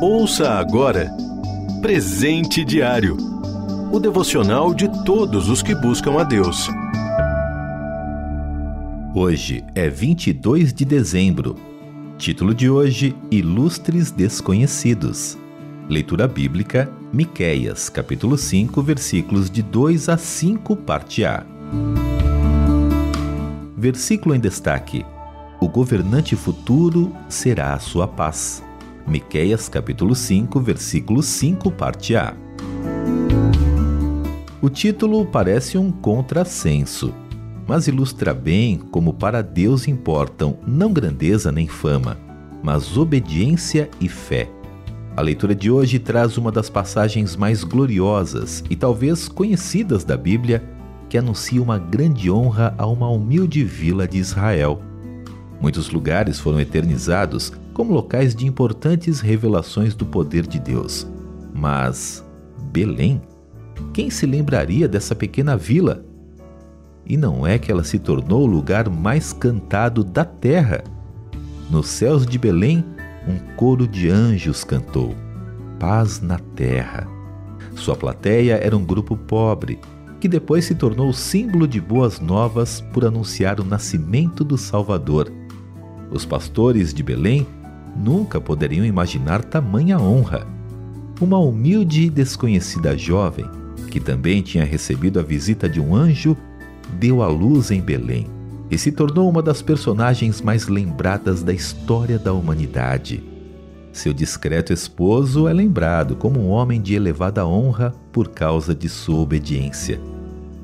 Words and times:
Ouça 0.00 0.50
agora 0.50 1.10
Presente 1.80 2.64
Diário 2.64 3.16
o 3.92 4.00
devocional 4.00 4.74
de 4.74 4.88
todos 5.04 5.48
os 5.48 5.62
que 5.62 5.74
buscam 5.74 6.20
a 6.20 6.24
Deus. 6.24 6.68
Hoje 9.14 9.64
é 9.74 9.88
22 9.88 10.72
de 10.74 10.84
dezembro. 10.84 11.54
Título 12.18 12.52
de 12.52 12.68
hoje: 12.68 13.16
Ilustres 13.30 14.10
Desconhecidos. 14.10 15.38
Leitura 15.88 16.26
bíblica: 16.26 16.90
Miqueias, 17.12 17.88
capítulo 17.88 18.36
5, 18.36 18.82
versículos 18.82 19.48
de 19.48 19.62
2 19.62 20.08
a 20.08 20.18
5, 20.18 20.76
parte 20.76 21.24
A. 21.24 21.46
Versículo 23.76 24.34
em 24.34 24.40
destaque: 24.40 25.06
O 25.60 25.68
governante 25.68 26.34
futuro 26.34 27.14
será 27.28 27.72
a 27.72 27.78
sua 27.78 28.08
paz. 28.08 28.65
Miqueias, 29.06 29.68
capítulo 29.68 30.14
5, 30.14 30.60
versículo 30.60 31.22
5, 31.22 31.70
parte 31.70 32.16
A. 32.16 32.34
O 34.60 34.68
título 34.68 35.24
parece 35.26 35.78
um 35.78 35.92
contrassenso 35.92 37.14
mas 37.66 37.88
ilustra 37.88 38.32
bem 38.32 38.78
como 38.78 39.12
para 39.12 39.42
Deus 39.42 39.88
importam 39.88 40.58
não 40.66 40.92
grandeza 40.92 41.50
nem 41.50 41.66
fama, 41.66 42.16
mas 42.62 42.96
obediência 42.96 43.90
e 44.00 44.08
fé. 44.08 44.48
A 45.16 45.22
leitura 45.22 45.54
de 45.54 45.70
hoje 45.70 45.98
traz 45.98 46.36
uma 46.36 46.52
das 46.52 46.70
passagens 46.70 47.34
mais 47.34 47.64
gloriosas 47.64 48.62
e 48.70 48.76
talvez 48.76 49.28
conhecidas 49.28 50.04
da 50.04 50.16
Bíblia, 50.16 50.62
que 51.08 51.16
anuncia 51.16 51.62
uma 51.62 51.78
grande 51.78 52.30
honra 52.30 52.74
a 52.76 52.86
uma 52.86 53.08
humilde 53.08 53.64
vila 53.64 54.06
de 54.06 54.18
Israel. 54.18 54.80
Muitos 55.60 55.90
lugares 55.90 56.38
foram 56.38 56.60
eternizados 56.60 57.52
como 57.72 57.92
locais 57.92 58.34
de 58.34 58.46
importantes 58.46 59.20
revelações 59.20 59.94
do 59.94 60.06
poder 60.06 60.46
de 60.46 60.58
Deus. 60.58 61.06
Mas 61.54 62.24
Belém? 62.72 63.20
Quem 63.92 64.10
se 64.10 64.26
lembraria 64.26 64.88
dessa 64.88 65.14
pequena 65.14 65.56
vila 65.56 66.04
e 67.08 67.16
não 67.16 67.46
é 67.46 67.58
que 67.58 67.70
ela 67.70 67.84
se 67.84 67.98
tornou 67.98 68.42
o 68.42 68.46
lugar 68.46 68.90
mais 68.90 69.32
cantado 69.32 70.02
da 70.02 70.24
terra. 70.24 70.82
Nos 71.70 71.86
céus 71.86 72.26
de 72.26 72.36
Belém, 72.36 72.84
um 73.28 73.38
coro 73.54 73.86
de 73.86 74.10
anjos 74.10 74.64
cantou: 74.64 75.14
Paz 75.78 76.20
na 76.20 76.38
terra. 76.38 77.06
Sua 77.76 77.94
plateia 77.94 78.54
era 78.54 78.76
um 78.76 78.84
grupo 78.84 79.16
pobre, 79.16 79.78
que 80.20 80.28
depois 80.28 80.64
se 80.64 80.74
tornou 80.74 81.12
símbolo 81.12 81.68
de 81.68 81.80
boas 81.80 82.18
novas 82.18 82.80
por 82.92 83.04
anunciar 83.04 83.60
o 83.60 83.64
nascimento 83.64 84.42
do 84.42 84.58
Salvador. 84.58 85.30
Os 86.10 86.24
pastores 86.24 86.94
de 86.94 87.02
Belém 87.02 87.46
nunca 87.96 88.40
poderiam 88.40 88.84
imaginar 88.84 89.42
tamanha 89.44 89.98
honra. 89.98 90.46
Uma 91.20 91.38
humilde 91.38 92.02
e 92.02 92.10
desconhecida 92.10 92.96
jovem, 92.96 93.46
que 93.90 93.98
também 93.98 94.42
tinha 94.42 94.64
recebido 94.64 95.18
a 95.18 95.22
visita 95.22 95.68
de 95.68 95.80
um 95.80 95.94
anjo, 95.94 96.36
deu 96.98 97.22
à 97.22 97.28
luz 97.28 97.70
em 97.70 97.80
Belém 97.80 98.26
e 98.70 98.76
se 98.76 98.92
tornou 98.92 99.28
uma 99.28 99.42
das 99.42 99.62
personagens 99.62 100.40
mais 100.40 100.68
lembradas 100.68 101.42
da 101.42 101.52
história 101.52 102.18
da 102.18 102.32
humanidade. 102.32 103.22
Seu 103.92 104.12
discreto 104.12 104.72
esposo 104.72 105.48
é 105.48 105.52
lembrado 105.52 106.16
como 106.16 106.38
um 106.40 106.48
homem 106.48 106.82
de 106.82 106.94
elevada 106.94 107.46
honra 107.46 107.94
por 108.12 108.28
causa 108.28 108.74
de 108.74 108.88
sua 108.88 109.20
obediência. 109.20 110.00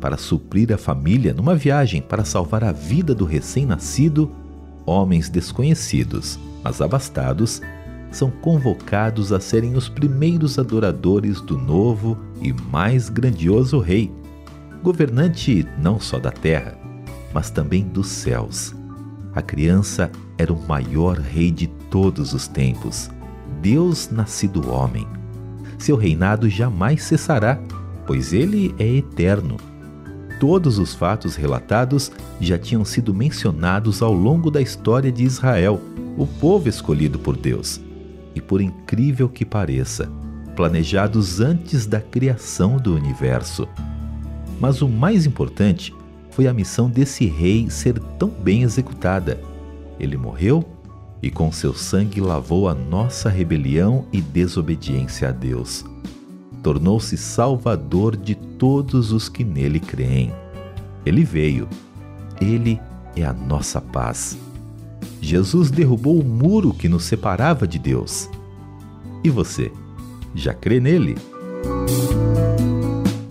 Para 0.00 0.16
suprir 0.16 0.72
a 0.72 0.78
família 0.78 1.34
numa 1.34 1.56
viagem 1.56 2.00
para 2.00 2.24
salvar 2.24 2.62
a 2.62 2.70
vida 2.70 3.14
do 3.14 3.24
recém-nascido, 3.24 4.30
homens 4.86 5.28
desconhecidos, 5.28 6.38
mas 6.62 6.80
abastados, 6.80 7.60
são 8.10 8.30
convocados 8.30 9.32
a 9.32 9.40
serem 9.40 9.74
os 9.74 9.88
primeiros 9.88 10.58
adoradores 10.58 11.40
do 11.40 11.58
novo 11.58 12.16
e 12.40 12.52
mais 12.52 13.08
grandioso 13.08 13.78
rei, 13.78 14.10
governante 14.82 15.66
não 15.78 16.00
só 16.00 16.18
da 16.18 16.30
terra, 16.30 16.78
mas 17.34 17.50
também 17.50 17.84
dos 17.84 18.06
céus. 18.06 18.74
A 19.34 19.42
criança 19.42 20.10
era 20.38 20.52
o 20.52 20.66
maior 20.66 21.18
rei 21.18 21.50
de 21.50 21.66
todos 21.66 22.32
os 22.32 22.48
tempos, 22.48 23.10
Deus 23.60 24.10
nascido 24.10 24.70
homem. 24.70 25.06
Seu 25.78 25.96
reinado 25.96 26.48
jamais 26.48 27.02
cessará, 27.02 27.58
pois 28.06 28.32
ele 28.32 28.74
é 28.78 28.86
eterno. 28.86 29.56
Todos 30.38 30.78
os 30.78 30.94
fatos 30.94 31.34
relatados 31.34 32.12
já 32.40 32.58
tinham 32.58 32.84
sido 32.84 33.14
mencionados 33.14 34.02
ao 34.02 34.12
longo 34.12 34.50
da 34.50 34.60
história 34.60 35.10
de 35.10 35.24
Israel, 35.24 35.80
o 36.16 36.26
povo 36.26 36.68
escolhido 36.68 37.18
por 37.18 37.36
Deus. 37.36 37.80
E 38.34 38.40
por 38.40 38.60
incrível 38.60 39.30
que 39.30 39.46
pareça, 39.46 40.10
planejados 40.54 41.40
antes 41.40 41.86
da 41.86 42.00
criação 42.00 42.76
do 42.76 42.94
universo. 42.94 43.66
Mas 44.60 44.82
o 44.82 44.88
mais 44.88 45.24
importante 45.24 45.94
foi 46.30 46.46
a 46.46 46.52
missão 46.52 46.90
desse 46.90 47.24
rei 47.24 47.70
ser 47.70 47.98
tão 48.18 48.28
bem 48.28 48.62
executada. 48.62 49.40
Ele 49.98 50.18
morreu 50.18 50.62
e 51.22 51.30
com 51.30 51.50
seu 51.50 51.72
sangue 51.72 52.20
lavou 52.20 52.68
a 52.68 52.74
nossa 52.74 53.30
rebelião 53.30 54.04
e 54.12 54.20
desobediência 54.20 55.30
a 55.30 55.32
Deus. 55.32 55.82
Tornou-se 56.66 57.16
salvador 57.16 58.16
de 58.16 58.34
todos 58.34 59.12
os 59.12 59.28
que 59.28 59.44
nele 59.44 59.78
creem. 59.78 60.32
Ele 61.06 61.22
veio. 61.22 61.68
Ele 62.40 62.80
é 63.14 63.24
a 63.24 63.32
nossa 63.32 63.80
paz. 63.80 64.36
Jesus 65.20 65.70
derrubou 65.70 66.18
o 66.18 66.24
muro 66.24 66.74
que 66.74 66.88
nos 66.88 67.04
separava 67.04 67.68
de 67.68 67.78
Deus. 67.78 68.28
E 69.22 69.30
você, 69.30 69.70
já 70.34 70.52
crê 70.52 70.80
nele? 70.80 71.16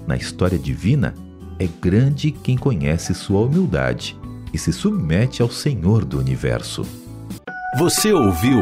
Na 0.07 0.16
história 0.16 0.57
divina, 0.57 1.13
é 1.59 1.67
grande 1.67 2.31
quem 2.31 2.56
conhece 2.57 3.13
sua 3.13 3.41
humildade 3.41 4.17
e 4.53 4.57
se 4.57 4.72
submete 4.72 5.41
ao 5.41 5.50
Senhor 5.50 6.06
do 6.06 6.17
universo. 6.19 6.85
Você 7.78 8.13
ouviu 8.13 8.62